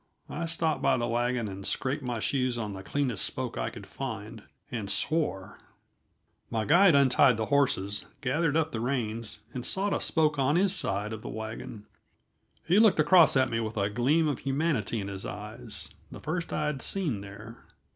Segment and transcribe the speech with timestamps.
[0.31, 3.85] I stopped by the wagon and scraped my shoes on the cleanest spoke I could
[3.85, 5.59] find, and swore.
[6.49, 10.75] My guide untied the horses, gathered up the reins, and sought a spoke on his
[10.75, 11.85] side of the wagon;
[12.65, 16.51] he looked across at me with a gleam of humanity in his eyes the first
[16.51, 17.63] I had seen there.